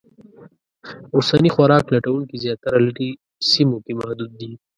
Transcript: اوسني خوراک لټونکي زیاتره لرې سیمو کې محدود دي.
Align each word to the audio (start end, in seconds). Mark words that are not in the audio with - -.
اوسني 1.15 1.49
خوراک 1.55 1.83
لټونکي 1.95 2.35
زیاتره 2.43 2.77
لرې 2.87 3.09
سیمو 3.49 3.77
کې 3.85 3.93
محدود 3.99 4.31
دي. 4.39 4.51